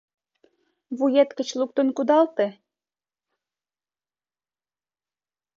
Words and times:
—Вует 0.97 1.29
гыч 1.37 1.49
луктын 1.59 1.87
кудалте! 1.97 2.47